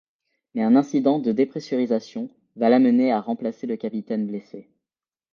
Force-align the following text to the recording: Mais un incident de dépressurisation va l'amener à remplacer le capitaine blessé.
Mais 0.55 0.63
un 0.63 0.75
incident 0.75 1.19
de 1.19 1.31
dépressurisation 1.31 2.31
va 2.55 2.69
l'amener 2.69 3.11
à 3.11 3.21
remplacer 3.21 3.67
le 3.67 3.75
capitaine 3.77 4.25
blessé. 4.25 4.67